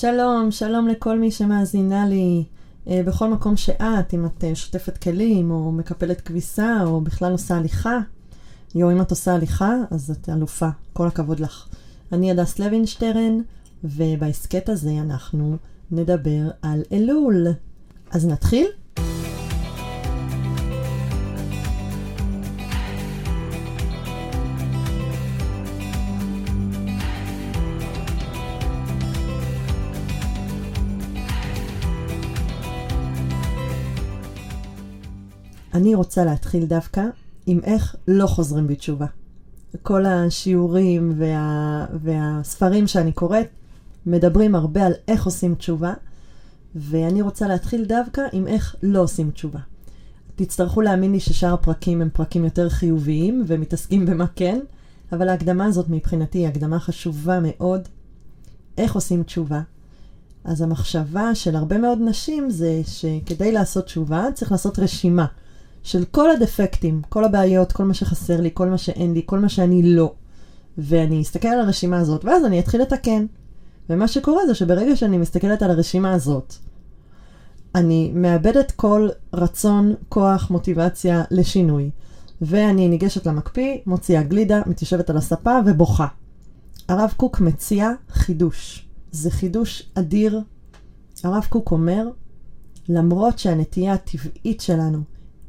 [0.00, 2.44] שלום, שלום לכל מי שמאזינה לי
[2.88, 7.56] אה, בכל מקום שאת, אם את אה, שוטפת כלים, או מקפלת כביסה, או בכלל עושה
[7.56, 7.98] הליכה.
[8.74, 11.68] יו, אם את עושה הליכה, אז את אלופה, כל הכבוד לך.
[12.12, 13.40] אני הדס לוינשטרן,
[13.84, 15.56] ובהסכת הזה אנחנו
[15.90, 17.46] נדבר על אלול.
[18.10, 18.66] אז נתחיל?
[35.78, 37.04] אני רוצה להתחיל דווקא
[37.46, 39.06] עם איך לא חוזרים בתשובה.
[39.82, 43.48] כל השיעורים וה, והספרים שאני קוראת
[44.06, 45.94] מדברים הרבה על איך עושים תשובה,
[46.74, 49.58] ואני רוצה להתחיל דווקא עם איך לא עושים תשובה.
[50.36, 54.60] תצטרכו להאמין לי ששאר הפרקים הם פרקים יותר חיוביים ומתעסקים במה כן,
[55.12, 57.88] אבל ההקדמה הזאת מבחינתי היא הקדמה חשובה מאוד.
[58.78, 59.60] איך עושים תשובה?
[60.44, 65.26] אז המחשבה של הרבה מאוד נשים זה שכדי לעשות תשובה צריך לעשות רשימה.
[65.82, 69.48] של כל הדפקטים, כל הבעיות, כל מה שחסר לי, כל מה שאין לי, כל מה
[69.48, 70.12] שאני לא.
[70.78, 73.26] ואני אסתכל על הרשימה הזאת, ואז אני אתחיל לתקן.
[73.90, 76.54] ומה שקורה זה שברגע שאני מסתכלת על הרשימה הזאת,
[77.74, 81.90] אני מאבדת כל רצון, כוח, מוטיבציה לשינוי.
[82.42, 86.06] ואני ניגשת למקפיא, מוציאה גלידה, מתיישבת על הספה ובוכה.
[86.88, 88.88] הרב קוק מציע חידוש.
[89.12, 90.40] זה חידוש אדיר.
[91.24, 92.08] הרב קוק אומר,
[92.88, 94.98] למרות שהנטייה הטבעית שלנו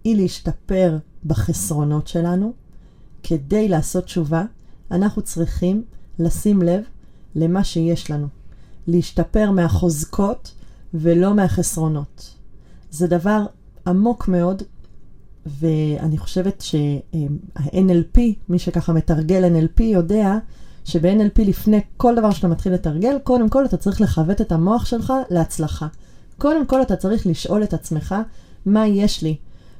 [0.04, 2.54] היא להשתפר בחסרונות שלנו.
[3.24, 4.44] כדי לעשות תשובה,
[4.92, 5.84] אנחנו צריכים
[6.20, 6.84] לשים לב
[7.36, 8.28] למה שיש לנו.
[8.88, 10.52] להשתפר מהחוזקות
[10.94, 12.36] ולא מהחסרונות.
[12.92, 13.46] זה דבר
[13.88, 14.64] עמוק מאוד,
[15.46, 20.38] ואני חושבת שה-NLP, מי שככה מתרגל NLP יודע
[20.86, 25.14] שב-NLP לפני כל דבר שאתה מתחיל לתרגל, קודם כל אתה צריך לכוות את המוח שלך
[25.30, 25.88] להצלחה.
[26.38, 28.16] קודם כל אתה צריך לשאול את עצמך,
[28.66, 29.38] מה יש לי?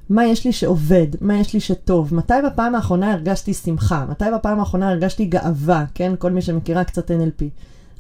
[0.10, 4.60] מה יש לי שעובד, מה יש לי שטוב, מתי בפעם האחרונה הרגשתי שמחה, מתי בפעם
[4.60, 6.14] האחרונה הרגשתי גאווה, כן?
[6.20, 7.44] כל מי שמכירה קצת NLP.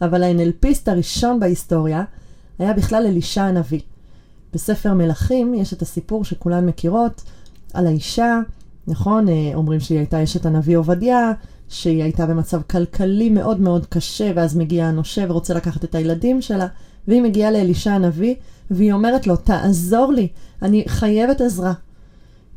[0.01, 2.03] אבל ה-NLPיסט הראשון בהיסטוריה
[2.59, 3.79] היה בכלל אלישע הנביא.
[4.53, 7.23] בספר מלכים יש את הסיפור שכולן מכירות
[7.73, 8.39] על האישה,
[8.87, 9.29] נכון?
[9.29, 11.31] אה, אומרים שהיא הייתה אשת הנביא עובדיה,
[11.69, 16.67] שהיא הייתה במצב כלכלי מאוד מאוד קשה, ואז מגיע הנושה ורוצה לקחת את הילדים שלה,
[17.07, 18.35] והיא מגיעה לאלישע הנביא,
[18.71, 20.27] והיא אומרת לו, תעזור לי,
[20.61, 21.73] אני חייבת עזרה.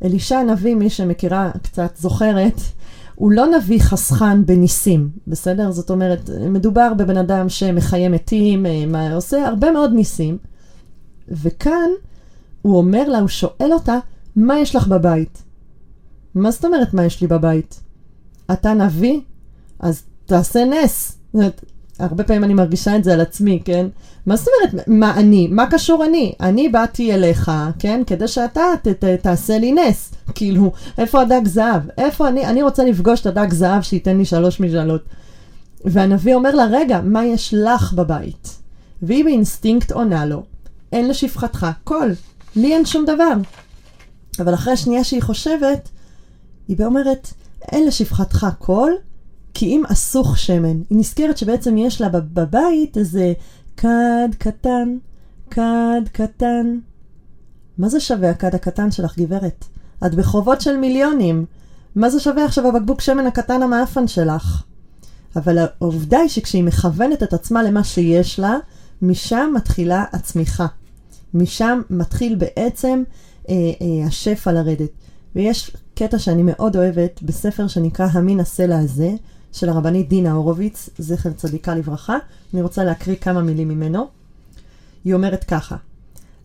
[0.03, 2.61] אלישע הנביא, מי שמכירה קצת זוכרת,
[3.15, 5.71] הוא לא נביא חסכן בניסים, בסדר?
[5.71, 10.37] זאת אומרת, מדובר בבן אדם שמחיה מתים, אה, מה, עושה הרבה מאוד ניסים.
[11.27, 11.89] וכאן
[12.61, 13.97] הוא אומר לה, הוא שואל אותה,
[14.35, 15.43] מה יש לך בבית?
[16.35, 17.79] מה זאת אומרת מה יש לי בבית?
[18.51, 19.19] אתה נביא?
[19.79, 21.09] אז תעשה נס.
[21.09, 21.65] זאת אומרת,
[21.99, 23.87] הרבה פעמים אני מרגישה את זה על עצמי, כן?
[24.25, 25.47] מה זאת אומרת, מה אני?
[25.47, 26.33] מה קשור אני?
[26.39, 28.01] אני באתי אליך, כן?
[28.07, 30.13] כדי שאתה ת, ת, תעשה לי נס.
[30.35, 31.81] כאילו, איפה הדג זהב?
[31.97, 32.45] איפה אני?
[32.45, 35.01] אני רוצה לפגוש את הדג זהב שייתן לי שלוש משאלות.
[35.85, 38.57] והנביא אומר לה, רגע, מה יש לך בבית?
[39.01, 40.43] והיא באינסטינקט עונה לו,
[40.91, 42.13] אין לשפחתך כל,
[42.55, 43.33] לי אין שום דבר.
[44.39, 45.89] אבל אחרי השנייה שהיא חושבת,
[46.67, 47.33] היא אומרת,
[47.71, 48.93] אין לשפחתך כל,
[49.53, 53.33] כי אם אסוך שמן, היא נזכרת שבעצם יש לה בבית איזה
[53.77, 54.97] כד קטן,
[55.49, 56.79] כד קטן.
[57.77, 59.65] מה זה שווה הכד הקטן שלך, גברת?
[60.05, 61.45] את בחובות של מיליונים.
[61.95, 64.63] מה זה שווה עכשיו הבקבוק שמן הקטן המעפן שלך?
[65.35, 68.57] אבל העובדה היא שכשהיא מכוונת את עצמה למה שיש לה,
[69.01, 70.67] משם מתחילה הצמיחה.
[71.33, 73.03] משם מתחיל בעצם
[73.49, 74.89] אה, אה, השפע לרדת.
[75.35, 79.11] ויש קטע שאני מאוד אוהבת בספר שנקרא המין הסלע הזה,
[79.53, 82.17] של הרבנית דינה הורוביץ, זכר צדיקה לברכה.
[82.53, 84.07] אני רוצה להקריא כמה מילים ממנו.
[85.05, 85.75] היא אומרת ככה: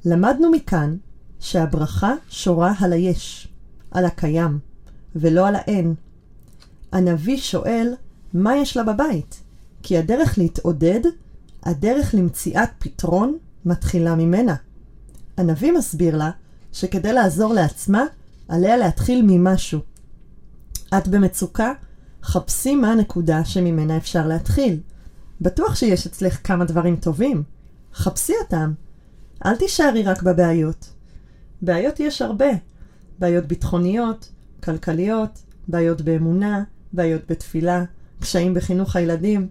[0.04, 0.96] למדנו מכאן
[1.40, 3.48] שהברכה שורה על היש,
[3.90, 4.58] על הקיים,
[5.16, 5.94] ולא על האין.
[6.92, 7.94] הנביא שואל,
[8.34, 9.42] מה יש לה בבית?
[9.82, 11.00] כי הדרך להתעודד,
[11.62, 14.54] הדרך למציאת פתרון, מתחילה ממנה.
[15.36, 16.30] הנביא מסביר לה
[16.72, 18.04] שכדי לעזור לעצמה,
[18.48, 19.80] עליה להתחיל ממשהו.
[20.98, 21.72] את במצוקה?
[22.22, 24.80] חפשי מה הנקודה שממנה אפשר להתחיל.
[25.40, 27.42] בטוח שיש אצלך כמה דברים טובים.
[27.94, 28.72] חפשי אותם.
[29.46, 30.92] אל תישארי רק בבעיות.
[31.62, 32.48] בעיות יש הרבה.
[33.18, 34.28] בעיות ביטחוניות,
[34.62, 37.84] כלכליות, בעיות באמונה, בעיות בתפילה,
[38.20, 39.48] קשיים בחינוך הילדים.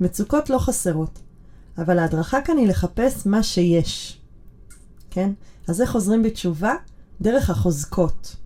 [0.00, 1.18] מצוקות לא חסרות.
[1.78, 4.20] אבל ההדרכה כאן היא לחפש מה שיש.
[5.10, 5.30] כן?
[5.68, 6.74] אז איך חוזרים בתשובה?
[7.20, 8.36] דרך החוזקות.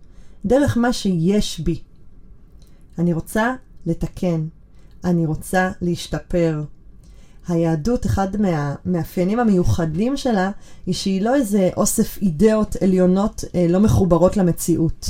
[0.45, 1.81] דרך מה שיש בי.
[2.99, 3.55] אני רוצה
[3.85, 4.45] לתקן.
[5.03, 6.63] אני רוצה להשתפר.
[7.47, 10.51] היהדות, אחד מהמאפיינים המיוחדים שלה,
[10.85, 15.09] היא שהיא לא איזה אוסף אידאות עליונות אה, לא מחוברות למציאות.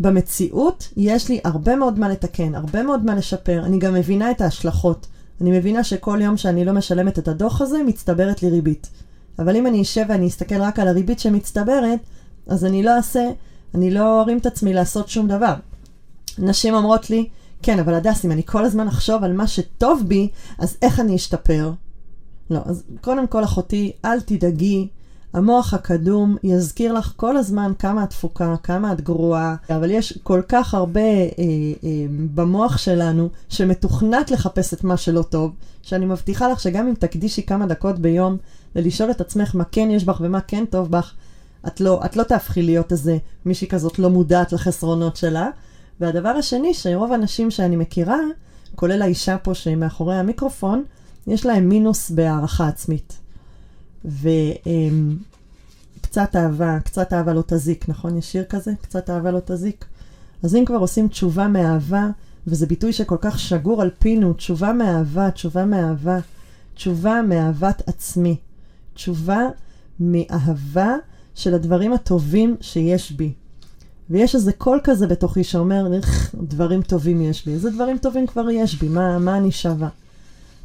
[0.00, 4.40] במציאות יש לי הרבה מאוד מה לתקן, הרבה מאוד מה לשפר, אני גם מבינה את
[4.40, 5.06] ההשלכות.
[5.40, 8.90] אני מבינה שכל יום שאני לא משלמת את הדוח הזה, מצטברת לי ריבית.
[9.38, 12.00] אבל אם אני אשב ואני אסתכל רק על הריבית שמצטברת,
[12.46, 13.30] אז אני לא אעשה,
[13.74, 15.54] אני לא ארים את עצמי לעשות שום דבר.
[16.38, 17.28] נשים אומרות לי,
[17.62, 21.16] כן, אבל הדס, אם אני כל הזמן אחשוב על מה שטוב בי, אז איך אני
[21.16, 21.72] אשתפר?
[22.50, 24.88] לא, אז קודם כל, אחותי, אל תדאגי.
[25.32, 30.42] המוח הקדום יזכיר לך כל הזמן כמה את תפוקה, כמה את גרועה, אבל יש כל
[30.48, 31.90] כך הרבה אה, אה,
[32.34, 35.52] במוח שלנו שמתוכנת לחפש את מה שלא טוב,
[35.82, 38.36] שאני מבטיחה לך שגם אם תקדישי כמה דקות ביום
[38.76, 41.12] ולשאול את עצמך מה כן יש בך ומה כן טוב בך,
[41.66, 45.48] את לא, את לא תהפכי להיות איזה מישהי כזאת לא מודעת לחסרונות שלה.
[46.00, 48.18] והדבר השני, שרוב האנשים שאני מכירה,
[48.74, 50.84] כולל האישה פה שמאחורי המיקרופון,
[51.26, 53.18] יש להם מינוס בהערכה עצמית.
[54.04, 54.66] וקצת
[56.36, 58.18] אהבה, קצת אהבה לא תזיק, נכון?
[58.18, 58.72] יש שיר כזה?
[58.82, 59.84] קצת אהבה לא תזיק.
[60.42, 62.08] אז אם כבר עושים תשובה מאהבה,
[62.46, 66.18] וזה ביטוי שכל כך שגור על פינו, תשובה מאהבה, תשובה מאהבה,
[66.74, 68.36] תשובה מאהבת עצמי.
[68.94, 69.40] תשובה
[70.00, 70.94] מאהבה
[71.34, 73.32] של הדברים הטובים שיש בי.
[74.12, 77.52] ויש איזה קול כזה בתוכי שאומר, איך דברים טובים יש בי.
[77.52, 79.88] איזה דברים טובים כבר יש בי, מה, מה אני שווה?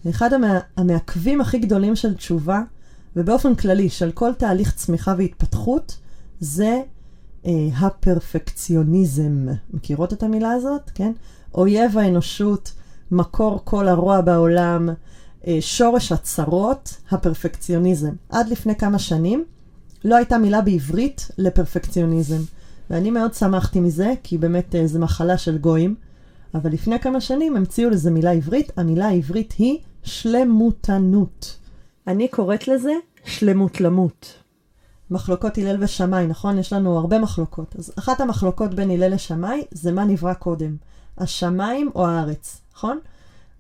[0.10, 2.62] אחד המה, המעכבים הכי גדולים של תשובה,
[3.16, 5.98] ובאופן כללי של כל תהליך צמיחה והתפתחות,
[6.40, 6.82] זה
[7.46, 9.46] אה, הפרפקציוניזם.
[9.74, 10.92] מכירות את המילה הזאת?
[10.96, 11.12] כן?
[11.56, 12.72] אויב האנושות,
[13.12, 14.90] מקור כל הרוע בעולם,
[15.48, 18.12] אה, שורש הצרות, הפרפקציוניזם.
[18.30, 19.46] עד לפני כמה שנים
[20.06, 22.42] לא הייתה מילה בעברית לפרפקציוניזם.
[22.90, 25.96] ואני מאוד שמחתי מזה, כי באמת אה, זו מחלה של גויים.
[26.54, 31.58] אבל לפני כמה שנים המציאו לזה מילה עברית, המילה העברית היא שלמותנות.
[32.08, 32.92] אני קוראת לזה
[33.26, 34.34] שלמות למות.
[35.12, 36.58] מחלוקות הלל ושמאי, נכון?
[36.58, 37.76] יש לנו הרבה מחלוקות.
[37.80, 40.76] אז אחת המחלוקות בין הלל לשמאי זה מה נברא קודם,
[41.18, 43.00] השמיים או הארץ, נכון?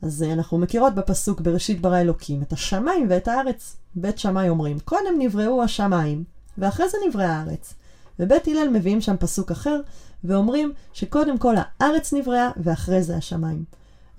[0.01, 3.75] אז אה, אנחנו מכירות בפסוק בראשית ברא אלוקים את השמיים ואת הארץ.
[3.95, 6.23] בית שמאי אומרים, קודם נבראו השמיים,
[6.57, 7.73] ואחרי זה נבראה הארץ.
[8.19, 9.81] ובית הלל מביאים שם פסוק אחר,
[10.23, 13.63] ואומרים שקודם כל הארץ נבראה, ואחרי זה השמיים.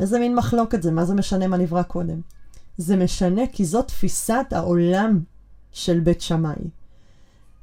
[0.01, 0.91] איזה מין מחלוקת זה?
[0.91, 2.21] מה זה משנה מה נברא קודם?
[2.79, 5.21] זה משנה כי זו תפיסת העולם
[5.73, 6.71] של בית שמאי.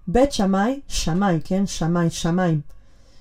[0.07, 1.65] בית שמאי, שמאי, כן?
[1.65, 2.61] שמאי, שמיים.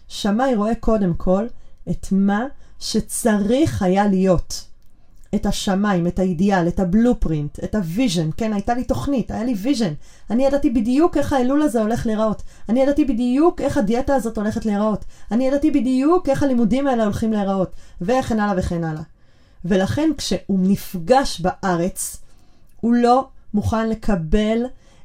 [0.08, 1.46] שמאי רואה קודם כל
[1.90, 2.44] את מה
[2.81, 4.69] שצריך היה להיות.
[5.34, 9.44] את השמיים, את האידיאל, את ה blueprint, את ה vision, כן, הייתה לי תוכנית, היה
[9.44, 9.93] לי vision.
[10.31, 12.42] אני ידעתי בדיוק איך האלול הזה הולך להיראות.
[12.69, 15.04] אני ידעתי בדיוק איך הדיאטה הזאת הולכת להיראות.
[15.31, 19.02] אני ידעתי בדיוק איך הלימודים האלה הולכים להיראות, וכן הלאה וכן הלאה.
[19.64, 22.16] ולכן כשהוא נפגש בארץ,
[22.81, 24.58] הוא לא מוכן לקבל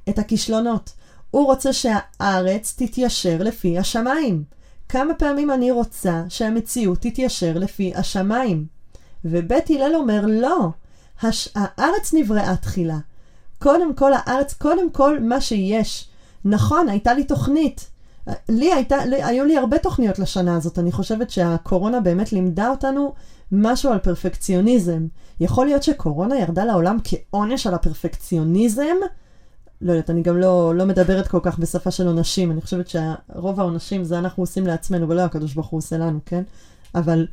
[0.10, 0.92] את הכישלונות.
[1.32, 4.44] הוא רוצה שהארץ תתיישר לפי השמיים.
[4.90, 8.79] כמה פעמים אני רוצה שהמציאות תתיישר לפי השמיים?
[9.26, 10.70] ובית הלל אומר, לא,
[11.22, 11.50] הש...
[11.56, 12.98] הארץ נבראה תחילה.
[13.60, 16.10] קודם כל הארץ, קודם כל מה שיש.
[16.46, 17.90] נכון, הייתה לי תוכנית.
[18.50, 20.80] לי הייתה, לי, היו לי הרבה תוכניות לשנה הזאת.
[20.80, 23.14] אני חושבת שהקורונה באמת לימדה אותנו
[23.52, 25.08] משהו על פרפקציוניזם.
[25.40, 28.96] יכול להיות שקורונה ירדה לעולם כעונש על הפרפקציוניזם?
[29.82, 32.52] לא יודעת, אני גם לא, לא מדברת כל כך בשפה של עונשים.
[32.52, 36.44] אני חושבת שרוב העונשים זה אנחנו עושים לעצמנו ולא הקדוש ברוך הוא עושה לנו, כן?
[36.96, 37.28] אבל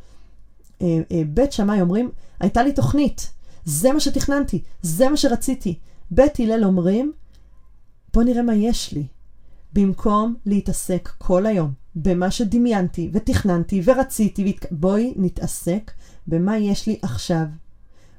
[1.28, 3.30] בית שמאי אומרים, הייתה לי תוכנית,
[3.64, 5.78] זה מה שתכננתי, זה מה שרציתי.
[6.10, 7.12] בית הלל אומרים,
[8.14, 9.06] בוא נראה מה יש לי.
[9.72, 14.72] במקום להתעסק כל היום במה שדמיינתי ותכננתי ורציתי, והת...
[14.72, 15.90] בואי נתעסק
[16.26, 17.44] במה יש לי עכשיו.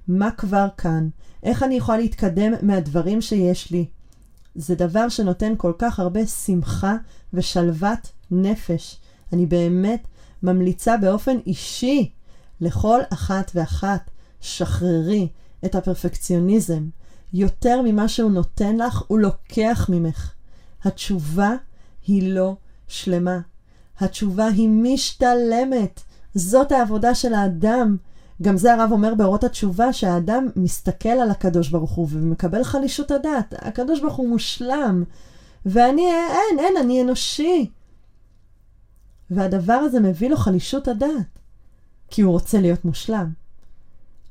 [0.08, 1.10] מה כבר כאן?
[1.44, 3.86] איך אני יכולה להתקדם מהדברים שיש לי?
[4.56, 6.96] זה דבר שנותן כל כך הרבה שמחה
[7.34, 9.00] ושלוות נפש.
[9.34, 10.08] אני באמת
[10.44, 12.12] ממליצה באופן אישי
[12.62, 14.10] לכל אחת ואחת,
[14.42, 15.28] שחררי
[15.66, 16.84] את הפרפקציוניזם.
[17.34, 20.34] יותר ממה שהוא נותן לך, הוא לוקח ממך.
[20.84, 21.56] התשובה
[22.08, 22.56] היא לא
[22.88, 23.40] שלמה.
[24.00, 26.02] התשובה היא משתלמת.
[26.36, 27.98] זאת העבודה של האדם.
[28.42, 33.54] גם זה הרב אומר באורות התשובה, שהאדם מסתכל על הקדוש ברוך הוא ומקבל חלישות הדעת.
[33.58, 35.04] הקדוש ברוך הוא מושלם,
[35.66, 37.72] ואני, אין, אין, אני אנושי.
[39.32, 41.37] והדבר הזה מביא לו חלישות הדעת.
[42.10, 43.32] כי הוא רוצה להיות מושלם.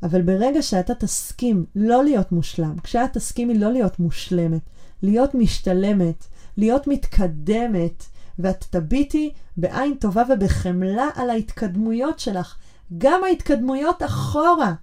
[0.02, 4.60] אבל ברגע שאתה תסכים לא להיות מושלם, כשאת תסכימי לא להיות מושלמת,
[5.02, 6.24] להיות משתלמת,
[6.56, 8.04] להיות מתקדמת,
[8.38, 12.56] ואת תביטי בעין טובה ובחמלה על ההתקדמויות שלך,
[12.98, 14.74] גם ההתקדמויות אחורה,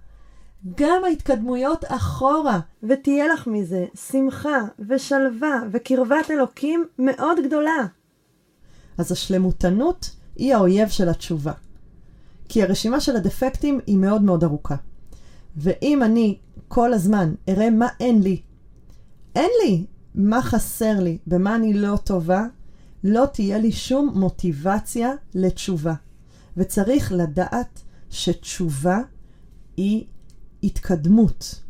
[0.76, 7.86] גם ההתקדמויות אחורה, ותהיה לך מזה שמחה ושלווה וקרבת אלוקים מאוד גדולה.
[8.98, 11.52] אז השלמותנות היא האויב של התשובה.
[12.54, 14.76] כי הרשימה של הדפקטים היא מאוד מאוד ארוכה.
[15.56, 18.40] ואם אני כל הזמן אראה מה אין לי,
[19.34, 22.46] אין לי מה חסר לי, במה אני לא טובה,
[23.04, 25.94] לא תהיה לי שום מוטיבציה לתשובה.
[26.56, 28.98] וצריך לדעת שתשובה
[29.76, 30.04] היא
[30.62, 31.60] התקדמות,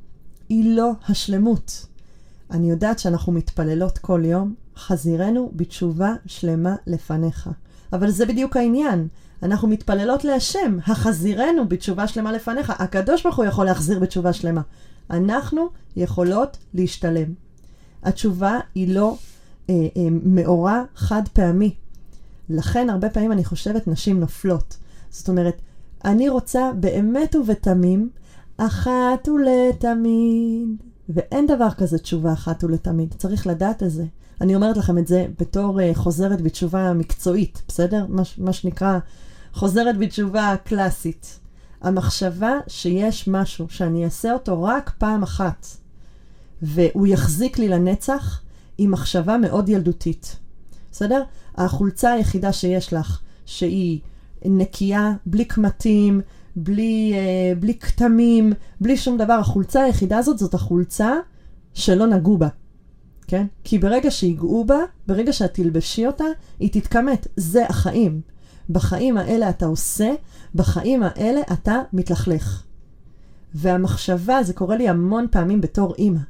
[0.48, 1.86] היא לא השלמות.
[2.50, 7.50] אני יודעת שאנחנו מתפללות כל יום, חזירנו בתשובה שלמה לפניך.
[7.92, 9.08] אבל זה בדיוק העניין.
[9.44, 12.72] אנחנו מתפללות להשם, החזירנו בתשובה שלמה לפניך.
[12.78, 14.60] הקדוש ברוך הוא יכול להחזיר בתשובה שלמה.
[15.10, 17.34] אנחנו יכולות להשתלם.
[18.02, 19.16] התשובה היא לא
[19.70, 21.74] אה, אה, מאורע חד פעמי.
[22.48, 24.76] לכן הרבה פעמים אני חושבת נשים נופלות.
[25.10, 25.60] זאת אומרת,
[26.04, 28.10] אני רוצה באמת ובתמים,
[28.56, 30.68] אחת ולתמיד.
[31.08, 34.04] ואין דבר כזה תשובה אחת ולתמיד, צריך לדעת את זה.
[34.40, 38.06] אני אומרת לכם את זה בתור uh, חוזרת בתשובה מקצועית, בסדר?
[38.08, 38.98] מה, מה שנקרא
[39.54, 41.40] חוזרת בתשובה קלאסית.
[41.82, 45.66] המחשבה שיש משהו שאני אעשה אותו רק פעם אחת,
[46.62, 48.40] והוא יחזיק לי לנצח,
[48.78, 50.37] היא מחשבה מאוד ילדותית.
[50.92, 51.23] בסדר?
[51.56, 54.00] החולצה היחידה שיש לך, שהיא
[54.44, 56.20] נקייה, בלי קמטים,
[56.56, 61.12] בלי, uh, בלי כתמים, בלי שום דבר, החולצה היחידה הזאת זאת החולצה
[61.75, 62.49] שלא נגעו בה.
[63.26, 63.46] כן?
[63.64, 66.25] כי ברגע שיגעו בה, ברגע שאת תלבשי אותה,
[66.58, 67.26] היא תתכמת.
[67.37, 68.33] זה החיים.
[68.71, 70.14] בחיים האלה אתה עושה,
[70.54, 72.62] בחיים האלה אתה מתלכלך.
[73.54, 76.21] והמחשבה, זה קורה לי המון פעמים בתור אימא.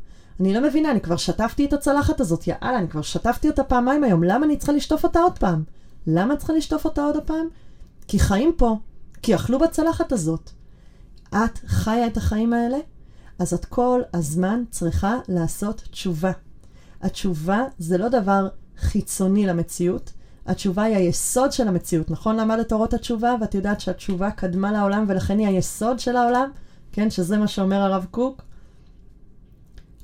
[0.41, 4.05] אני לא מבינה, אני כבר שטפתי את הצלחת הזאת, יאללה, אני כבר שטפתי אותה פעמיים
[4.05, 5.63] היום, למה אני צריכה לשטוף אותה עוד פעם?
[6.07, 7.47] למה צריכה לשטוף אותה עוד פעם?
[8.09, 8.77] כי חיים פה,
[9.23, 10.51] כי אכלו בצלחת הזאת.
[11.29, 12.79] את חיה את החיים האלה,
[13.39, 16.33] אז את כל הזמן צריכה לעשות תשובה.
[17.03, 18.49] התשובה זה לא דבר
[18.79, 20.13] חיצוני למציאות,
[20.47, 22.11] התשובה היא היסוד של המציאות.
[22.11, 26.51] נכון למדת אורות התשובה, ואת יודעת שהתשובה קדמה לעולם ולכן היא היסוד של העולם?
[26.93, 28.43] כן, שזה מה שאומר הרב קוק?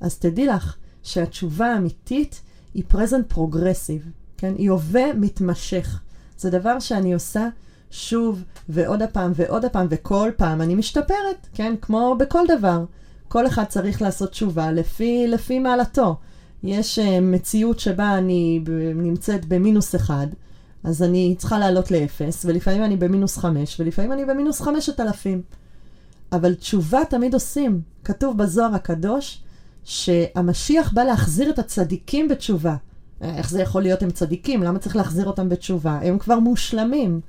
[0.00, 2.42] אז תדעי לך שהתשובה האמיתית
[2.74, 4.54] היא present progressive, כן?
[4.58, 6.00] היא הווה מתמשך.
[6.38, 7.48] זה דבר שאני עושה
[7.90, 11.74] שוב ועוד הפעם ועוד הפעם, וכל פעם אני משתפרת, כן?
[11.80, 12.84] כמו בכל דבר.
[13.28, 16.16] כל אחד צריך לעשות תשובה לפי, לפי מעלתו.
[16.62, 18.60] יש uh, מציאות שבה אני
[18.94, 20.26] נמצאת במינוס אחד,
[20.84, 25.42] אז אני צריכה לעלות לאפס, ולפעמים אני במינוס חמש, ולפעמים אני במינוס חמשת אלפים.
[26.32, 27.80] אבל תשובה תמיד עושים.
[28.04, 29.42] כתוב בזוהר הקדוש
[29.84, 32.76] שהמשיח בא להחזיר את הצדיקים בתשובה.
[33.20, 34.62] איך זה יכול להיות הם צדיקים?
[34.62, 35.98] למה צריך להחזיר אותם בתשובה?
[36.02, 37.20] הם כבר מושלמים.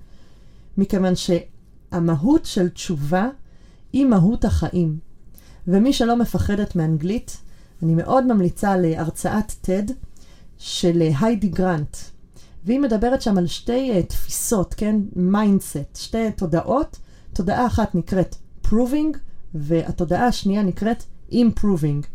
[0.78, 3.30] מכיוון שהמהות של תשובה
[3.94, 4.98] היא מהות החיים.
[5.68, 7.38] ומי שלא מפחדת מאנגלית,
[7.84, 9.92] אני מאוד ממליצה להרצאת TED
[10.58, 11.98] של היידי גרנט.
[12.66, 14.96] והיא מדברת שם על שתי אה, תפיסות, כן?
[15.16, 16.98] mindset, שתי תודעות.
[17.34, 18.36] תודעה אחת נקראת
[18.66, 19.18] proving,
[19.54, 22.06] והתודעה השנייה נקראת improving.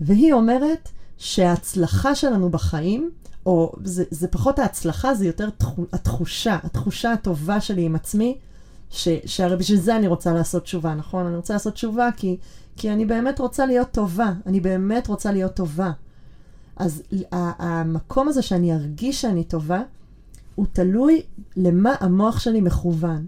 [0.00, 0.88] והיא אומרת
[1.18, 3.10] שההצלחה שלנו בחיים,
[3.46, 5.48] או זה, זה פחות ההצלחה, זה יותר
[5.92, 8.38] התחושה, התחושה הטובה שלי עם עצמי,
[8.90, 11.26] ש, שהרי בשביל זה אני רוצה לעשות תשובה, נכון?
[11.26, 12.36] אני רוצה לעשות תשובה כי
[12.78, 15.90] כי אני באמת רוצה להיות טובה, אני באמת רוצה להיות טובה.
[16.76, 19.82] אז המקום הזה שאני ארגיש שאני טובה,
[20.54, 21.22] הוא תלוי
[21.56, 23.26] למה המוח שלי מכוון.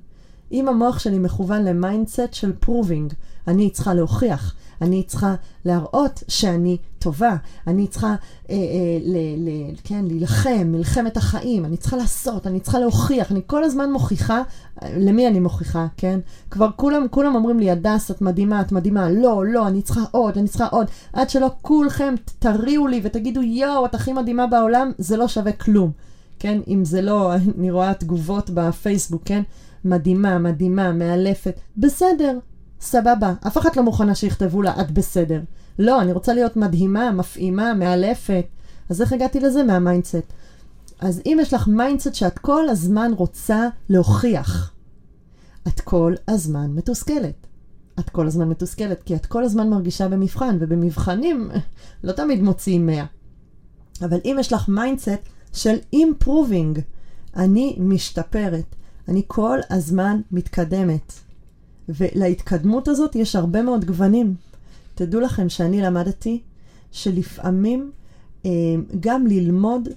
[0.52, 3.12] אם המוח שלי מכוון ל mindset של proving,
[3.48, 5.34] אני צריכה להוכיח, אני צריכה
[5.64, 8.06] להראות שאני טובה, אני צריכה
[8.50, 13.40] אה, אה, ל, ל, כן, להילחם, מלחמת החיים, אני צריכה לעשות, אני צריכה להוכיח, אני
[13.46, 14.42] כל הזמן מוכיחה,
[14.82, 16.20] למי אני מוכיחה, כן?
[16.50, 20.38] כבר כולם, כולם אומרים לי, הדס, את מדהימה, את מדהימה, לא, לא, אני צריכה עוד,
[20.38, 25.16] אני צריכה עוד, עד שלא כולכם תריעו לי ותגידו, יואו, את הכי מדהימה בעולם, זה
[25.16, 25.90] לא שווה כלום,
[26.38, 26.60] כן?
[26.68, 29.42] אם זה לא, אני רואה תגובות בפייסבוק, כן?
[29.84, 32.38] מדהימה, מדהימה, מאלפת, בסדר,
[32.80, 35.40] סבבה, אף אחת לא מוכנה שיכתבו לה, את בסדר.
[35.78, 38.44] לא, אני רוצה להיות מדהימה, מפעימה, מאלפת.
[38.90, 39.62] אז איך הגעתי לזה?
[39.62, 40.32] מה mindset.
[41.00, 44.72] אז אם יש לך mindset שאת כל הזמן רוצה להוכיח,
[45.68, 47.46] את כל הזמן מתוסכלת.
[48.00, 51.50] את כל הזמן מתוסכלת, כי את כל הזמן מרגישה במבחן, ובמבחנים
[52.04, 53.04] לא תמיד מוציאים 100.
[54.02, 56.80] אבל אם יש לך mindset של improving,
[57.36, 58.76] אני משתפרת,
[59.08, 61.12] אני כל הזמן מתקדמת.
[61.88, 64.34] ולהתקדמות הזאת יש הרבה מאוד גוונים.
[64.94, 66.40] תדעו לכם שאני למדתי
[66.92, 67.90] שלפעמים
[68.46, 68.50] אה,
[69.00, 69.88] גם ללמוד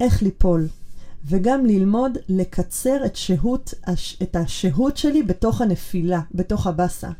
[0.00, 0.68] איך ליפול,
[1.24, 3.74] וגם ללמוד לקצר את, שהות,
[4.22, 7.10] את השהות שלי בתוך הנפילה, בתוך הבאסה.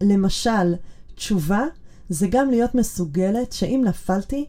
[0.00, 0.74] למשל,
[1.14, 1.64] תשובה
[2.08, 4.44] זה גם להיות מסוגלת שאם נפלתי,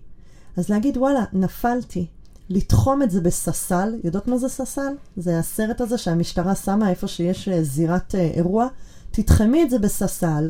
[0.58, 2.06] אז להגיד וואלה, נפלתי.
[2.50, 4.94] לתחום את זה בססל, יודעות מה זה ססל?
[5.18, 8.68] זה הסרט הזה שהמשטרה שמה איפה שיש אה, זירת אה, אירוע.
[9.12, 10.50] תתחמי את זה בססל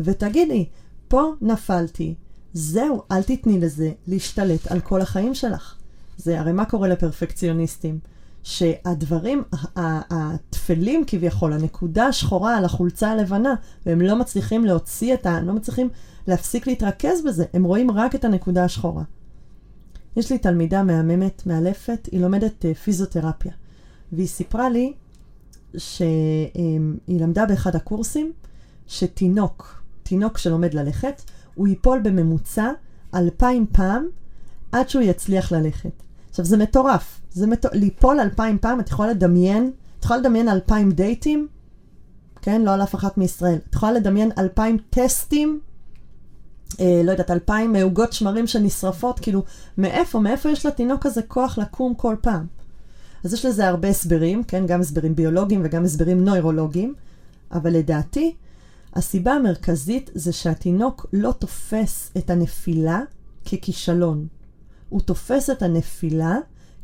[0.00, 0.68] ותגידי,
[1.08, 2.14] פה נפלתי,
[2.52, 5.76] זהו, אל תתני לזה להשתלט על כל החיים שלך.
[6.16, 7.98] זה הרי מה קורה לפרפקציוניסטים?
[8.42, 9.42] שהדברים
[10.10, 13.54] הטפלים כביכול, הנקודה השחורה על החולצה הלבנה,
[13.86, 15.40] והם לא מצליחים להוציא את ה...
[15.40, 15.88] לא מצליחים
[16.26, 19.02] להפסיק להתרכז בזה, הם רואים רק את הנקודה השחורה.
[20.16, 23.52] יש לי תלמידה מהממת, מאלפת, היא לומדת uh, פיזיותרפיה,
[24.12, 24.92] והיא סיפרה לי
[25.76, 28.32] שהיא למדה באחד הקורסים
[28.86, 31.22] שתינוק, תינוק שלומד ללכת,
[31.54, 32.70] הוא ייפול בממוצע
[33.14, 34.06] אלפיים פעם
[34.72, 36.02] עד שהוא יצליח ללכת.
[36.30, 37.20] עכשיו, זה מטורף.
[37.30, 37.70] זה מטור...
[37.74, 41.48] ליפול אלפיים פעם, את יכולה לדמיין, את יכולה לדמיין אלפיים דייטים,
[42.42, 42.62] כן?
[42.62, 43.58] לא על אף אחת מישראל.
[43.70, 45.60] את יכולה לדמיין אלפיים טסטים,
[46.80, 49.42] אה, לא יודעת, אלפיים עוגות שמרים שנשרפות, כאילו,
[49.78, 52.46] מאיפה, מאיפה יש לתינוק הזה כוח לקום כל פעם?
[53.24, 54.66] אז יש לזה הרבה הסברים, כן?
[54.66, 56.94] גם הסברים ביולוגיים וגם הסברים נוירולוגיים,
[57.52, 58.34] אבל לדעתי,
[58.94, 63.00] הסיבה המרכזית זה שהתינוק לא תופס את הנפילה
[63.44, 64.26] ככישלון.
[64.88, 66.36] הוא תופס את הנפילה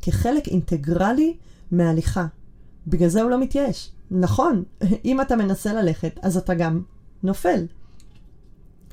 [0.02, 1.36] כחלק אינטגרלי
[1.70, 2.26] מההליכה.
[2.86, 3.90] בגלל זה הוא לא מתייאש.
[4.10, 4.62] נכון,
[5.04, 6.82] אם אתה מנסה ללכת, אז אתה גם
[7.22, 7.66] נופל.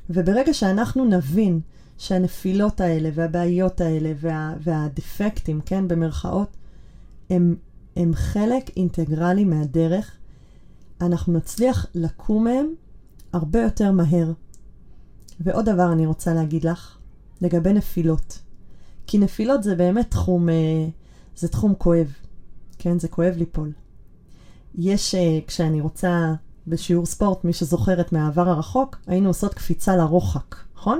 [0.09, 1.59] וברגע שאנחנו נבין
[1.97, 6.57] שהנפילות האלה והבעיות האלה וה, והדפקטים, כן, במרכאות,
[7.29, 7.55] הם,
[7.95, 10.17] הם חלק אינטגרלי מהדרך,
[11.01, 12.73] אנחנו נצליח לקום מהם
[13.33, 14.31] הרבה יותר מהר.
[15.39, 16.97] ועוד דבר אני רוצה להגיד לך,
[17.41, 18.39] לגבי נפילות.
[19.07, 20.87] כי נפילות זה באמת תחום, אה,
[21.35, 22.13] זה תחום כואב.
[22.77, 23.71] כן, זה כואב ליפול.
[24.75, 26.33] יש, אה, כשאני רוצה
[26.67, 30.99] בשיעור ספורט, מי שזוכרת מהעבר הרחוק, היינו עושות קפיצה לרוחק, נכון?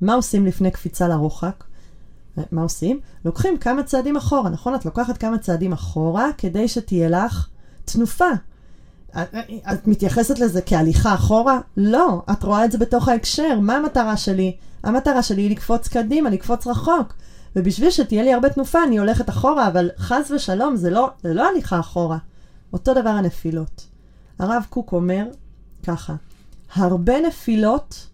[0.00, 1.64] מה עושים לפני קפיצה לרוחק?
[2.38, 3.00] אה, מה עושים?
[3.24, 4.74] לוקחים כמה צעדים אחורה, נכון?
[4.74, 7.48] את לוקחת כמה צעדים אחורה כדי שתהיה לך
[7.84, 8.30] תנופה.
[9.10, 9.28] את,
[9.72, 11.60] את מתייחסת לזה כהליכה אחורה?
[11.76, 13.60] לא, את רואה את זה בתוך ההקשר.
[13.60, 14.56] מה המטרה שלי?
[14.82, 17.14] המטרה שלי היא לקפוץ קדימה, לקפוץ רחוק.
[17.56, 21.48] ובשביל שתהיה לי הרבה תנופה אני הולכת אחורה, אבל חס ושלום, זה לא, זה לא
[21.48, 22.18] הליכה אחורה.
[22.72, 23.86] אותו דבר הנפילות.
[24.38, 25.24] הרב קוק אומר
[25.86, 26.14] ככה,
[26.74, 28.06] הרבה נפילות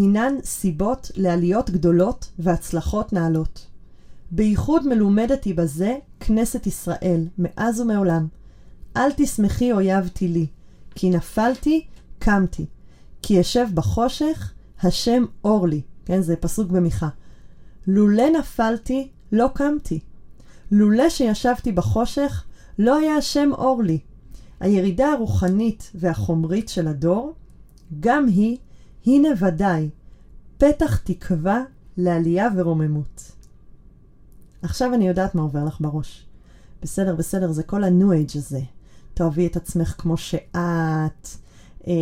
[0.00, 3.66] הינן סיבות לעליות גדולות והצלחות נעלות.
[4.30, 8.26] בייחוד מלומדת היא בזה כנסת ישראל, מאז ומעולם.
[8.96, 10.46] אל תשמחי אויבתי לי,
[10.94, 11.86] כי נפלתי,
[12.18, 12.66] קמתי.
[13.22, 15.80] כי אשב בחושך, השם אור לי.
[16.04, 17.08] כן, זה פסוק במיכה.
[17.86, 20.00] לולא נפלתי, לא קמתי.
[20.70, 22.44] לולא שישבתי בחושך,
[22.78, 23.98] לא היה השם אור לי.
[24.60, 27.34] הירידה הרוחנית והחומרית של הדור,
[28.00, 28.56] גם היא,
[29.06, 29.88] הנה ודאי,
[30.58, 31.62] פתח תקווה
[31.96, 33.32] לעלייה ורוממות.
[34.62, 36.26] עכשיו אני יודעת מה עובר לך בראש.
[36.82, 38.60] בסדר, בסדר, זה כל ה-new age הזה.
[39.14, 41.28] תאהבי את עצמך כמו שאת,
[41.86, 41.92] אה,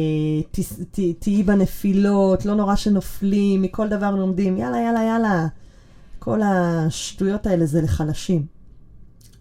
[1.18, 5.46] תהיי בנפילות, לא נורא שנופלים, מכל דבר לומדים, יאללה, יאללה, יאללה.
[6.18, 8.46] כל השטויות האלה זה לחלשים.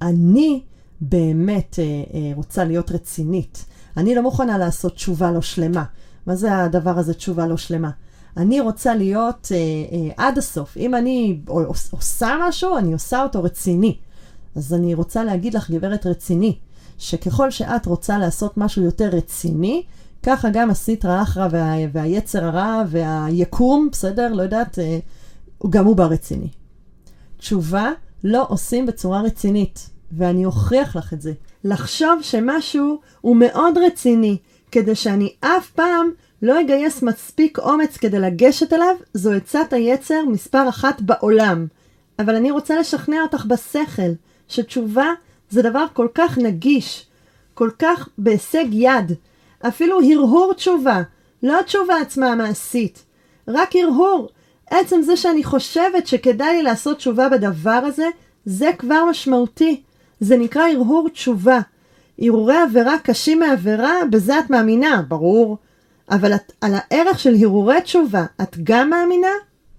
[0.02, 0.62] אני
[1.02, 3.65] באמת אה, אה, רוצה להיות רצינית.
[3.98, 5.84] אני לא מוכנה לעשות תשובה לא שלמה.
[6.28, 7.90] מה זה הדבר הזה, תשובה לא שלמה?
[8.38, 10.78] אני רוצה להיות אה, אה, עד הסוף.
[10.78, 11.40] אם אני
[11.92, 13.98] עושה משהו, אני עושה אותו רציני.
[14.56, 16.58] אז אני רוצה להגיד לך, גברת רציני,
[16.98, 19.84] שככל שאת רוצה לעשות משהו יותר רציני,
[20.24, 24.34] ככה גם הסיטרא אחרא וה, והיצר הרע והיקום, בסדר?
[24.34, 25.00] לא יודעת, אה,
[25.70, 26.50] גם הוא ברציני.
[27.38, 27.92] תשובה
[28.24, 31.34] לא עושים בצורה רצינית, ואני אוכיח לך את זה.
[31.63, 34.38] לחשוב שמשהו הוא מאוד רציני,
[34.72, 40.70] כדי שאני אף פעם לא אגייס מספיק אומץ כדי לגשת אליו, זו עצת היצר מספר
[40.70, 41.68] אחת בעולם.
[42.20, 44.12] אבל אני רוצה לשכנע אותך בשכל,
[44.48, 45.08] שתשובה
[45.50, 47.06] זה דבר כל כך נגיש,
[47.54, 49.12] כל כך בהישג יד,
[49.68, 51.02] אפילו הרהור תשובה,
[51.44, 53.04] לא התשובה עצמה המעשית,
[53.48, 54.30] רק הרהור.
[54.70, 58.08] עצם זה שאני חושבת שכדאי לי לעשות תשובה בדבר הזה,
[58.46, 59.82] זה כבר משמעותי.
[60.20, 61.60] זה נקרא הרהור תשובה.
[62.22, 65.58] הרהורי עבירה קשים מעבירה, בזה את מאמינה, ברור.
[66.12, 69.28] אבל את, על הערך של הרהורי תשובה, את גם מאמינה?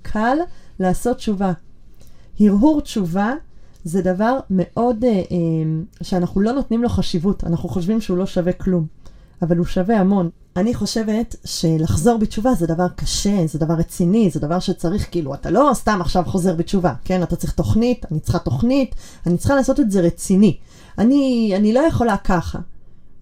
[0.03, 0.39] קל
[0.81, 1.53] לעשות תשובה.
[2.41, 3.35] הרהור תשובה
[3.85, 5.23] זה דבר מאוד, אה, אה,
[6.03, 8.87] שאנחנו לא נותנים לו חשיבות, אנחנו חושבים שהוא לא שווה כלום,
[9.43, 10.31] אבל הוא שווה המון.
[10.59, 15.51] אני חושבת שלחזור בתשובה זה דבר קשה, זה דבר רציני, זה דבר שצריך, כאילו, אתה
[15.51, 17.23] לא סתם עכשיו חוזר בתשובה, כן?
[17.23, 18.95] אתה צריך תוכנית, אני צריכה תוכנית,
[19.27, 20.57] אני צריכה לעשות את זה רציני.
[20.99, 22.59] אני, אני לא יכולה ככה.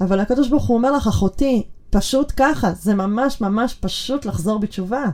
[0.01, 5.05] אבל הקדוש ברוך הוא אומר לך, אחותי, פשוט ככה, זה ממש ממש פשוט לחזור בתשובה.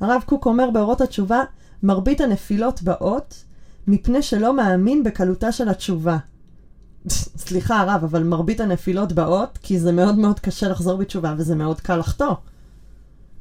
[0.00, 1.42] הרב קוק אומר באורות התשובה,
[1.82, 3.44] מרבית הנפילות באות
[3.86, 6.16] מפני שלא מאמין בקלותה של התשובה.
[7.08, 11.80] סליחה הרב, אבל מרבית הנפילות באות כי זה מאוד מאוד קשה לחזור בתשובה וזה מאוד
[11.80, 12.34] קל לחטוא.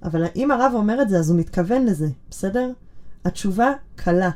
[0.04, 2.69] אבל אם הרב אומר את זה, אז הוא מתכוון לזה, בסדר?
[3.26, 4.30] התשובה קלה.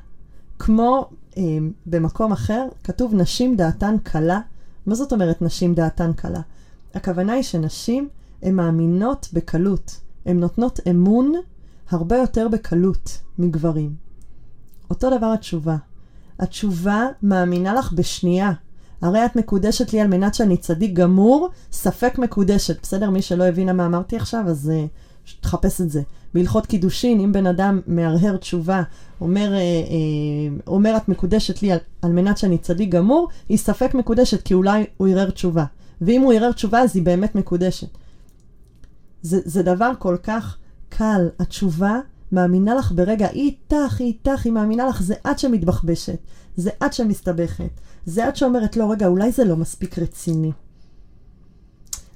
[0.59, 1.43] כמו אה,
[1.85, 4.39] במקום אחר, כתוב נשים דעתן קלה.
[4.85, 6.41] מה זאת אומרת נשים דעתן קלה?
[6.93, 8.09] הכוונה היא שנשים
[8.41, 9.99] הן מאמינות בקלות.
[10.25, 11.33] הן נותנות אמון
[11.89, 13.95] הרבה יותר בקלות מגברים.
[14.89, 15.77] אותו דבר התשובה.
[16.39, 18.51] התשובה מאמינה לך בשנייה.
[19.01, 22.81] הרי את מקודשת לי על מנת שאני צדיק גמור, ספק מקודשת.
[22.81, 23.09] בסדר?
[23.09, 26.01] מי שלא הבינה מה אמרתי עכשיו, אז uh, תחפש את זה.
[26.33, 28.83] בהלכות קידושין, אם בן אדם מהרהר תשובה,
[29.21, 33.93] אומר, אה, אה, אומר את מקודשת לי על, על מנת שאני צדיק גמור, היא ספק
[33.93, 35.65] מקודשת, כי אולי הוא ערער תשובה.
[36.01, 37.87] ואם הוא ערער תשובה, אז היא באמת מקודשת.
[39.21, 40.57] זה, זה דבר כל כך
[40.89, 41.29] קל.
[41.39, 41.99] התשובה
[42.31, 46.17] מאמינה לך ברגע, היא איתך, היא איתך, היא מאמינה לך, זה את שמתבחבשת,
[46.57, 47.69] זה את שמסתבכת,
[48.05, 50.51] זה את שאומרת, לא, רגע, אולי זה לא מספיק רציני.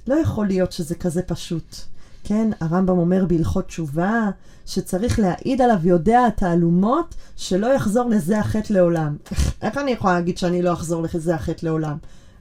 [0.06, 1.76] לא יכול להיות שזה כזה פשוט.
[2.24, 4.30] כן, הרמב"ם אומר בהלכות תשובה,
[4.66, 9.16] שצריך להעיד עליו יודע התעלומות, שלא יחזור לזה החטא לעולם.
[9.62, 11.96] איך אני יכולה להגיד שאני לא אחזור לזה החטא לעולם?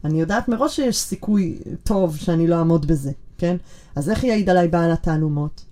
[0.05, 3.57] אני יודעת מראש שיש סיכוי טוב שאני לא אעמוד בזה, כן?
[3.95, 5.65] אז איך יעיד עליי בעל התעלומות?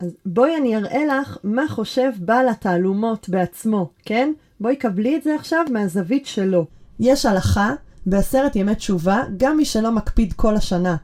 [0.00, 4.32] אז בואי אני אראה לך מה חושב בעל התעלומות בעצמו, כן?
[4.60, 6.66] בואי קבלי את זה עכשיו מהזווית שלו.
[7.00, 7.74] יש הלכה
[8.06, 10.96] בעשרת ימי תשובה, גם מי שלא מקפיד כל השנה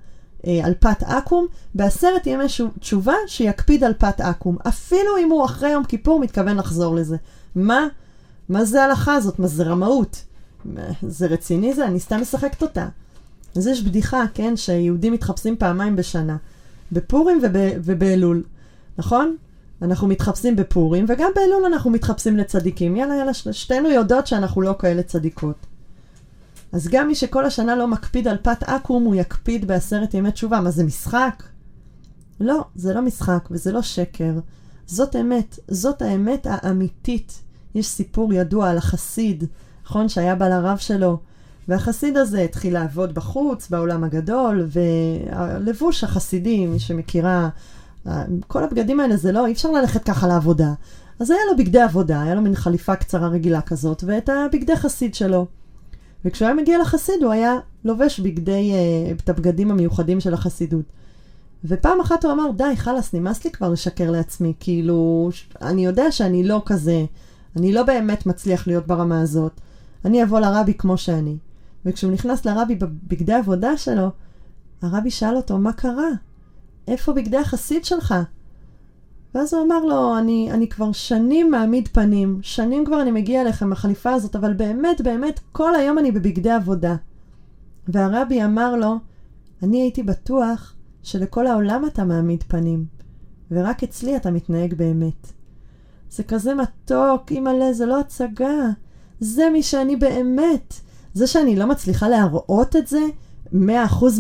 [0.47, 2.45] אה, על פת עכו"ם, בעשרת ימי
[2.81, 4.57] תשובה שיקפיד על פת עכו"ם.
[4.69, 7.17] אפילו אם הוא אחרי יום כיפור מתכוון לחזור לזה.
[7.55, 7.87] מה?
[8.49, 9.39] מה זה ההלכה הזאת?
[9.39, 10.25] מה זה רמאות?
[11.09, 11.87] זה רציני זה?
[11.87, 12.89] אני סתם משחקת אותה.
[13.57, 16.37] אז יש בדיחה, כן, שיהודים מתחפשים פעמיים בשנה.
[16.93, 18.43] בפורים וב, ובאלול.
[18.99, 19.37] נכון?
[19.83, 22.97] אנחנו מתחפשים בפורים, וגם באלול אנחנו מתחפשים לצדיקים.
[22.97, 25.67] יאללה, יאללה, שתינו יודעות שאנחנו לא כאלה צדיקות.
[26.73, 30.61] אז גם מי שכל השנה לא מקפיד על פת עכו"ם, הוא יקפיד בעשרת ימי תשובה.
[30.61, 31.43] מה, זה משחק?
[32.41, 34.33] לא, זה לא משחק וזה לא שקר.
[34.87, 37.43] זאת אמת, זאת האמת האמיתית.
[37.75, 39.45] יש סיפור ידוע על החסיד,
[39.85, 40.09] נכון?
[40.09, 41.19] שהיה בא לרב שלו,
[41.69, 47.49] והחסיד הזה התחיל לעבוד בחוץ, בעולם הגדול, והלבוש החסידי, מי שמכירה,
[48.47, 50.73] כל הבגדים האלה זה לא, אי אפשר ללכת ככה לעבודה.
[51.21, 55.15] אז היה לו בגדי עבודה, היה לו מין חליפה קצרה רגילה כזאת, ואת הבגדי חסיד
[55.15, 55.47] שלו.
[56.25, 60.85] וכשהוא היה מגיע לחסיד הוא היה לובש בגדי, uh, את הבגדים המיוחדים של החסידות.
[61.65, 66.45] ופעם אחת הוא אמר, די, חלאס, נמאס לי כבר לשקר לעצמי, כאילו, אני יודע שאני
[66.45, 67.05] לא כזה,
[67.57, 69.61] אני לא באמת מצליח להיות ברמה הזאת.
[70.05, 71.37] אני אבוא לרבי כמו שאני.
[71.85, 74.11] וכשהוא נכנס לרבי בבגדי עבודה שלו,
[74.83, 76.09] הרבי שאל אותו, מה קרה?
[76.89, 78.15] איפה בגדי החסיד שלך?
[79.35, 83.63] ואז הוא אמר לו, אני, אני כבר שנים מעמיד פנים, שנים כבר אני מגיע אליך
[83.63, 86.97] עם החליפה הזאת, אבל באמת, באמת, כל היום אני בבגדי עבודה.
[87.89, 88.95] והרבי אמר לו,
[89.63, 92.85] אני הייתי בטוח שלכל העולם אתה מעמיד פנים,
[93.51, 95.33] ורק אצלי אתה מתנהג באמת.
[96.11, 98.71] זה כזה מתוק, אימא'לה, זה לא הצגה.
[99.21, 100.75] זה מי שאני באמת.
[101.15, 103.01] זה שאני לא מצליחה להראות את זה
[103.53, 103.57] 100%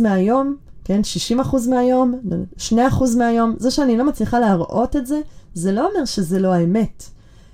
[0.03, 1.01] מהיום, כן,
[1.38, 2.21] 60% מהיום,
[2.59, 2.73] 2%
[3.18, 5.21] מהיום, זה שאני לא מצליחה להראות את זה,
[5.55, 7.05] זה לא אומר שזה לא האמת.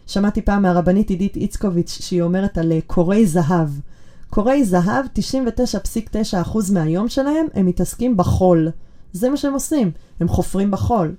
[0.07, 3.69] שמעתי פעם מהרבנית עידית איצקוביץ' שהיא אומרת על אה, קורי זהב.
[4.31, 8.71] קורי זהב, 99.9% מהיום שלהם הם מתעסקים בחול.
[9.13, 11.15] זה מה שהם עושים, הם חופרים בחול.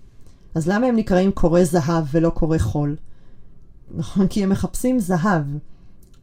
[0.56, 2.95] אז למה הם נקראים קורי זהב ולא קורי חול?
[3.95, 5.43] נכון, כי הם מחפשים זהב.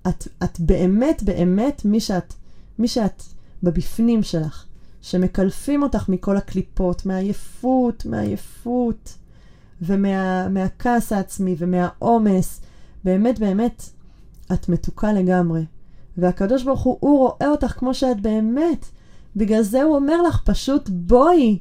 [0.09, 2.35] את, את באמת באמת מי שאת,
[2.79, 3.23] מי שאת
[3.63, 4.65] בבפנים שלך.
[5.03, 9.15] שמקלפים אותך מכל הקליפות, מהעייפות, מהעייפות,
[9.83, 12.61] ומהכעס ומה, העצמי ומהעומס.
[13.05, 13.83] באמת, באמת,
[14.53, 15.65] את מתוקה לגמרי.
[16.19, 18.87] והקדוש ברוך הוא, הוא רואה אותך כמו שאת באמת.
[19.37, 21.59] בגלל זה הוא אומר לך פשוט, בואי,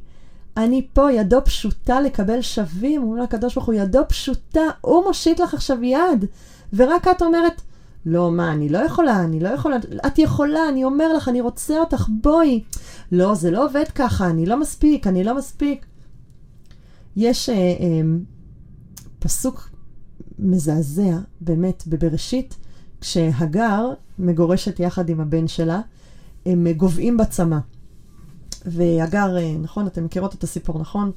[0.57, 3.01] אני פה, ידו פשוטה לקבל שווים.
[3.01, 6.25] הוא אומר לקדוש ברוך הוא, ידו פשוטה, הוא מושיט לך עכשיו יד.
[6.73, 7.61] ורק את אומרת,
[8.05, 11.79] לא, מה, אני לא יכולה, אני לא יכולה, את יכולה, אני אומר לך, אני רוצה
[11.79, 12.63] אותך, בואי.
[13.11, 15.85] לא, זה לא עובד ככה, אני לא מספיק, אני לא מספיק.
[17.15, 18.01] יש אה, אה,
[19.19, 19.69] פסוק
[20.39, 22.57] מזעזע, באמת, בבראשית,
[23.01, 25.81] כשהגר מגורשת יחד עם הבן שלה,
[26.45, 27.57] הם גוועים בצמא.
[28.65, 31.11] והגר, אה, נכון, אתם מכירות את הסיפור, נכון?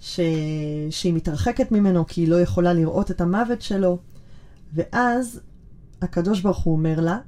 [0.00, 0.20] ש...
[0.90, 3.98] שהיא מתרחקת ממנו כי היא לא יכולה לראות את המוות שלו.
[4.74, 5.40] ואז
[6.02, 7.18] הקדוש ברוך הוא אומר לה,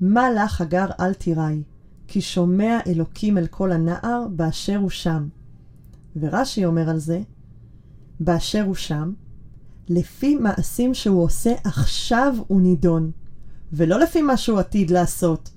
[0.00, 1.62] מה לך הגר אל תיראי,
[2.08, 5.28] כי שומע אלוקים אל כל הנער באשר הוא שם.
[6.16, 7.20] ורש"י אומר על זה,
[8.20, 9.12] באשר הוא שם,
[9.88, 13.10] לפי מעשים שהוא עושה עכשיו הוא נידון,
[13.72, 15.50] ולא לפי מה שהוא עתיד לעשות.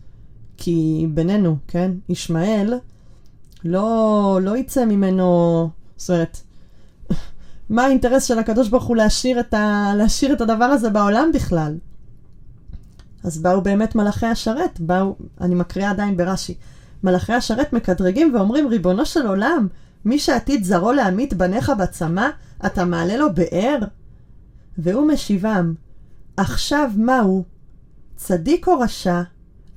[0.57, 2.73] כי בינינו, כן, ישמעאל,
[3.63, 6.41] לא, לא יצא ממנו, זאת אומרת,
[7.69, 11.77] מה האינטרס של הקדוש ברוך הוא להשאיר את, ה, להשאיר את הדבר הזה בעולם בכלל?
[13.23, 16.53] אז באו באמת מלאכי השרת, באו, אני מקריאה עדיין ברש"י,
[17.03, 19.67] מלאכי השרת מקדרגים ואומרים, ריבונו של עולם,
[20.05, 22.27] מי שעתיד זרעו להמית בניך בצמא,
[22.65, 23.79] אתה מעלה לו באר?
[24.77, 25.73] והוא משיבם,
[26.37, 27.43] עכשיו מהו?
[28.15, 29.21] צדיק או רשע?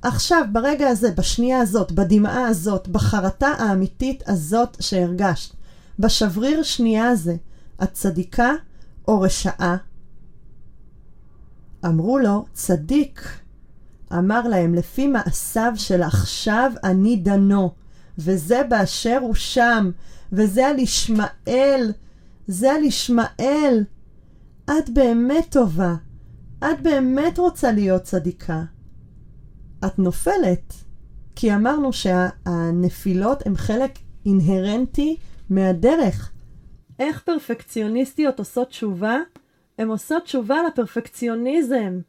[0.01, 5.55] עכשיו, ברגע הזה, בשנייה הזאת, בדמעה הזאת, בחרטה האמיתית הזאת שהרגשת,
[5.99, 7.35] בשבריר שנייה הזה,
[7.83, 8.51] את צדיקה
[9.07, 9.75] או רשעה?
[11.85, 13.21] אמרו לו, צדיק.
[14.13, 17.71] אמר להם, לפי מעשיו של עכשיו אני דנו,
[18.17, 19.91] וזה באשר הוא שם,
[20.31, 21.91] וזה על ישמעאל,
[22.47, 23.83] זה על ישמעאל.
[24.65, 25.95] את באמת טובה,
[26.59, 28.63] את באמת רוצה להיות צדיקה.
[29.85, 30.73] את נופלת,
[31.35, 35.17] כי אמרנו שהנפילות הן חלק אינהרנטי
[35.49, 36.31] מהדרך.
[36.99, 39.17] איך פרפקציוניסטיות עושות תשובה?
[39.77, 41.99] הן עושות תשובה לפרפקציוניזם.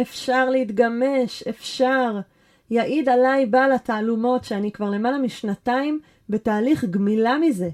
[0.00, 2.20] אפשר להתגמש, אפשר.
[2.70, 7.70] יעיד עליי בעל התעלומות שאני כבר למעלה משנתיים בתהליך גמילה מזה.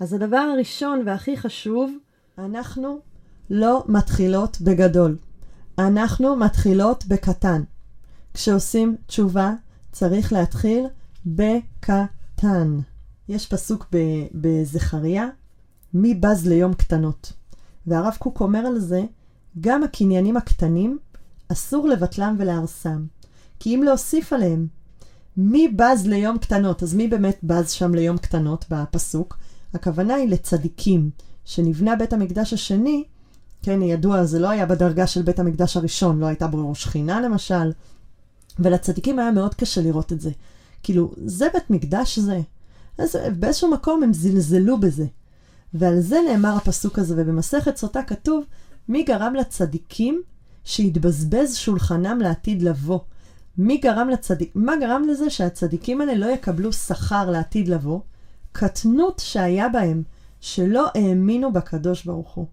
[0.00, 1.92] אז הדבר הראשון והכי חשוב,
[2.38, 3.00] אנחנו
[3.50, 5.16] לא מתחילות בגדול.
[5.78, 7.62] אנחנו מתחילות בקטן.
[8.34, 9.54] כשעושים תשובה,
[9.92, 10.86] צריך להתחיל
[11.26, 12.78] בקטן.
[13.28, 13.86] יש פסוק
[14.34, 15.28] בזכריה,
[15.94, 17.32] מי בז ליום קטנות.
[17.88, 19.02] והרב קוק אומר על זה,
[19.60, 20.98] גם הקניינים הקטנים,
[21.48, 23.04] אסור לבטלם ולהרסם.
[23.60, 24.66] כי אם להוסיף עליהם,
[25.36, 26.82] מי בז ליום קטנות?
[26.82, 29.38] אז מי באמת בז שם ליום קטנות בפסוק?
[29.74, 31.10] הכוונה היא לצדיקים,
[31.44, 33.04] שנבנה בית המקדש השני,
[33.62, 37.72] כן, ידוע, זה לא היה בדרגה של בית המקדש הראשון, לא הייתה בו שכינה למשל,
[38.58, 40.30] ולצדיקים היה מאוד קשה לראות את זה.
[40.82, 42.40] כאילו, זה בית מקדש זה.
[42.98, 45.06] אז באיזשהו מקום הם זלזלו בזה.
[45.74, 48.44] ועל זה נאמר הפסוק הזה, ובמסכת סוטה כתוב,
[48.88, 50.22] מי גרם לצדיקים
[50.64, 52.98] שיתבזבז שולחנם לעתיד לבוא?
[53.58, 58.00] מי גרם לצדיק, מה גרם לזה שהצדיקים האלה לא יקבלו שכר לעתיד לבוא?
[58.52, 60.02] קטנות שהיה בהם,
[60.40, 62.46] שלא האמינו בקדוש ברוך הוא.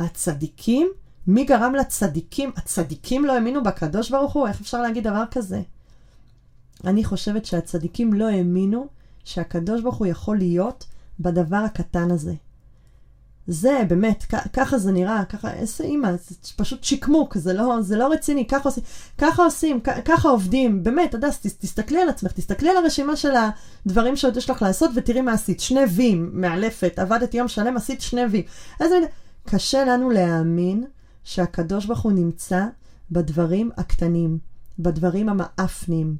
[0.00, 0.88] הצדיקים?
[1.26, 2.52] מי גרם לצדיקים?
[2.56, 4.48] הצדיקים לא האמינו בקדוש ברוך הוא?
[4.48, 5.62] איך אפשר להגיד דבר כזה?
[6.84, 8.86] אני חושבת שהצדיקים לא האמינו
[9.24, 10.84] שהקדוש ברוך הוא יכול להיות
[11.20, 12.34] בדבר הקטן הזה.
[13.46, 18.12] זה באמת, ככה זה נראה, ככה, איזה אימא, זה פשוט שקמוק, זה לא, זה לא
[18.12, 18.84] רציני, ככה עושים,
[19.18, 23.32] ככה עושים, ככה עובדים, באמת, הדס, תסתכלי על עצמך, תסתכלי על הרשימה של
[23.86, 28.00] הדברים שעוד יש לך לעשות ותראי מה עשית, שני וים, מאלפת, עבדת יום שלם, עשית
[28.00, 28.44] שני וים.
[28.80, 29.08] איזה מין,
[29.48, 30.84] קשה לנו להאמין
[31.24, 32.66] שהקדוש ברוך הוא נמצא
[33.10, 34.38] בדברים הקטנים,
[34.78, 36.16] בדברים המאפנים.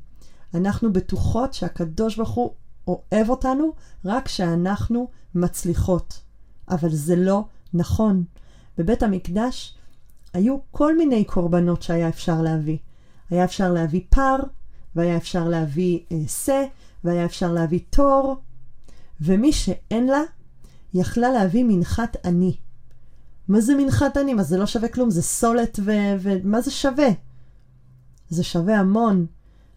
[0.54, 2.50] אנחנו בטוחות שהקדוש ברוך הוא
[2.86, 3.72] אוהב אותנו
[4.04, 6.20] רק כשאנחנו מצליחות.
[6.68, 8.24] אבל זה לא נכון.
[8.78, 9.74] בבית המקדש
[10.34, 12.78] היו כל מיני קורבנות שהיה אפשר להביא.
[13.30, 14.36] היה אפשר להביא פר,
[14.96, 16.64] והיה אפשר להביא אה, שא,
[17.04, 18.36] והיה אפשר להביא תור,
[19.20, 20.20] ומי שאין לה,
[20.94, 22.56] יכלה להביא מנחת עני.
[23.48, 24.34] מה זה מנחת עני?
[24.34, 25.10] מה זה לא שווה כלום?
[25.10, 25.90] זה סולת ו...
[26.20, 27.08] ומה זה שווה?
[28.28, 29.26] זה שווה המון.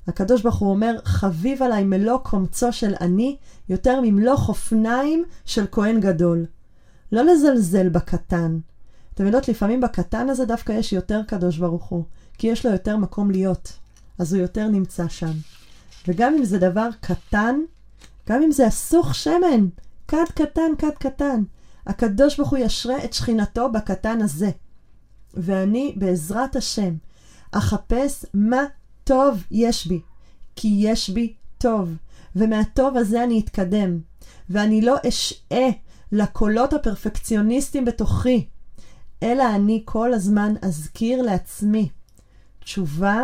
[0.08, 3.38] הקדוש ברוך הוא אומר, חביב עליי מלוא קומצו של עני,
[3.70, 6.46] יותר ממלוא אופניים של כהן גדול.
[7.12, 8.60] לא לזלזל בקטן.
[9.14, 12.04] אתם יודעות, לפעמים בקטן הזה דווקא יש יותר קדוש ברוך הוא,
[12.38, 13.74] כי יש לו יותר מקום להיות,
[14.20, 15.32] אז הוא יותר נמצא שם.
[16.08, 17.56] וגם אם זה דבר קטן,
[18.30, 19.68] גם אם זה אסוך שמן,
[20.08, 21.44] כד קטן, כד קטן,
[21.88, 24.50] הקדוש ברוך הוא ישרה את שכינתו בקטן הזה.
[25.34, 26.94] ואני, בעזרת השם,
[27.52, 28.64] אחפש מה
[29.08, 30.02] טוב יש בי,
[30.56, 31.96] כי יש בי טוב,
[32.36, 34.00] ומהטוב הזה אני אתקדם,
[34.50, 35.70] ואני לא אשעה
[36.12, 38.46] לקולות הפרפקציוניסטיים בתוכי,
[39.24, 41.90] אלא אני כל הזמן אזכיר לעצמי,
[42.60, 43.24] תשובה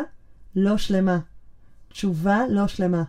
[0.56, 1.20] לא שלמה.
[1.90, 3.04] תשובה לא שלמה.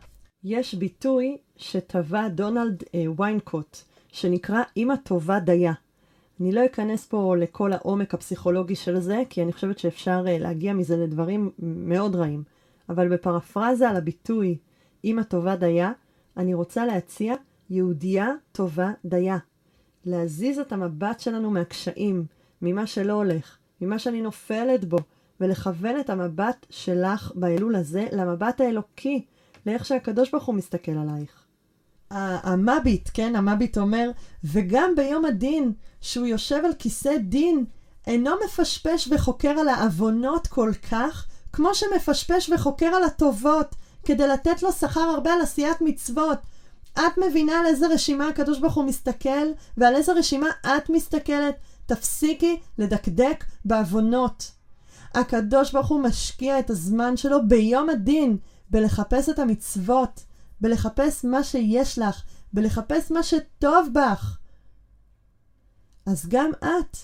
[0.44, 3.76] יש ביטוי שטבע דונלד אה, ויינקוט,
[4.12, 5.72] שנקרא אמא טובה דייה.
[6.40, 10.72] אני לא אכנס פה לכל העומק הפסיכולוגי של זה, כי אני חושבת שאפשר אה, להגיע
[10.72, 12.52] מזה לדברים מאוד רעים.
[12.92, 14.58] אבל בפרפרזה על הביטוי
[15.04, 15.92] אמא טובה דייה,
[16.36, 17.34] אני רוצה להציע
[17.70, 19.38] יהודייה טובה דייה.
[20.04, 22.24] להזיז את המבט שלנו מהקשיים,
[22.62, 24.96] ממה שלא הולך, ממה שאני נופלת בו,
[25.40, 29.24] ולכוון את המבט שלך באלול הזה למבט האלוקי,
[29.66, 31.44] לאיך שהקדוש ברוך הוא מסתכל עלייך.
[32.10, 34.10] המביט, כן, המביט אומר,
[34.44, 37.64] וגם ביום הדין, שהוא יושב על כיסא דין,
[38.06, 44.72] אינו מפשפש וחוקר על העוונות כל כך, כמו שמפשפש וחוקר על הטובות, כדי לתת לו
[44.72, 46.38] שכר הרבה על עשיית מצוות.
[46.92, 51.54] את מבינה על איזה רשימה הקדוש ברוך הוא מסתכל, ועל איזה רשימה את מסתכלת?
[51.86, 54.50] תפסיקי לדקדק בעוונות.
[55.14, 58.38] הקדוש ברוך הוא משקיע את הזמן שלו ביום הדין,
[58.70, 60.24] בלחפש את המצוות,
[60.60, 64.38] בלחפש מה שיש לך, בלחפש מה שטוב בך.
[66.06, 66.96] אז גם את,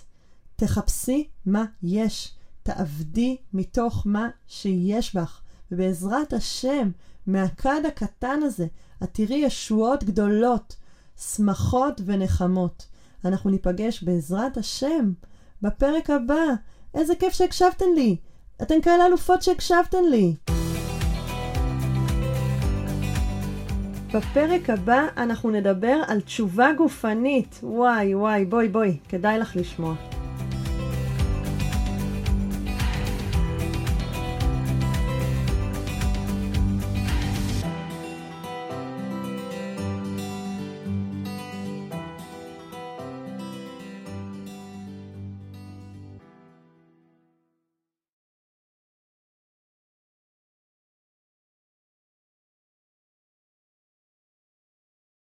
[0.57, 2.35] תחפשי מה יש,
[2.69, 5.41] תעבדי מתוך מה שיש בך,
[5.73, 6.91] ובעזרת השם,
[7.27, 8.67] מהכד הקטן הזה,
[9.03, 10.77] את תראי ישועות גדולות,
[11.17, 12.87] שמחות ונחמות.
[13.25, 15.13] אנחנו ניפגש בעזרת השם
[15.63, 16.45] בפרק הבא.
[16.95, 18.17] איזה כיף שהקשבתן לי.
[18.63, 20.35] אתן כאלה אלופות שהקשבתן לי.
[24.15, 27.61] בפרק הבא אנחנו נדבר על תשובה גופנית.
[27.63, 30.18] וואי וואי, בואי בואי, כדאי לך לשמוע.